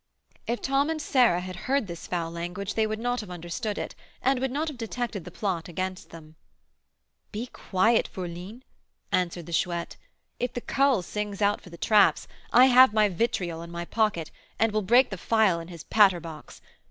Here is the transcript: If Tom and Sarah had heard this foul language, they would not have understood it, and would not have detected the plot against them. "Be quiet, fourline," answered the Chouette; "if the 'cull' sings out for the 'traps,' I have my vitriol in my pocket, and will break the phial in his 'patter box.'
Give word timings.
If 0.47 0.63
Tom 0.63 0.89
and 0.89 0.99
Sarah 0.99 1.41
had 1.41 1.55
heard 1.67 1.85
this 1.85 2.07
foul 2.07 2.31
language, 2.31 2.73
they 2.73 2.87
would 2.87 2.97
not 2.97 3.19
have 3.21 3.29
understood 3.29 3.77
it, 3.77 3.93
and 4.23 4.39
would 4.39 4.49
not 4.49 4.67
have 4.69 4.77
detected 4.79 5.25
the 5.25 5.29
plot 5.29 5.67
against 5.69 6.09
them. 6.09 6.37
"Be 7.31 7.45
quiet, 7.53 8.07
fourline," 8.07 8.63
answered 9.11 9.45
the 9.45 9.53
Chouette; 9.53 9.97
"if 10.39 10.53
the 10.53 10.61
'cull' 10.61 11.03
sings 11.03 11.39
out 11.39 11.61
for 11.61 11.69
the 11.69 11.77
'traps,' 11.77 12.27
I 12.51 12.65
have 12.65 12.93
my 12.93 13.09
vitriol 13.09 13.61
in 13.61 13.69
my 13.69 13.85
pocket, 13.85 14.31
and 14.57 14.71
will 14.71 14.81
break 14.81 15.11
the 15.11 15.19
phial 15.19 15.59
in 15.59 15.67
his 15.67 15.83
'patter 15.83 16.19
box.' 16.19 16.61